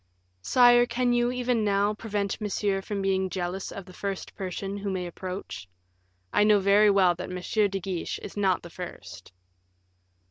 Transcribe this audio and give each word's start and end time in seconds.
"Sire, 0.41 0.87
can 0.87 1.13
you, 1.13 1.31
even 1.31 1.63
now, 1.63 1.93
prevent 1.93 2.41
Monsieur 2.41 2.81
from 2.81 3.03
being 3.03 3.29
jealous 3.29 3.71
of 3.71 3.85
the 3.85 3.93
first 3.93 4.33
person 4.33 4.77
who 4.77 4.89
may 4.89 5.05
approach? 5.05 5.69
I 6.33 6.43
know 6.43 6.57
very 6.59 6.89
well 6.89 7.13
that 7.13 7.29
M. 7.29 7.69
de 7.69 7.79
Guiche 7.79 8.17
is 8.23 8.35
not 8.35 8.63
the 8.63 8.71
first." 8.71 9.31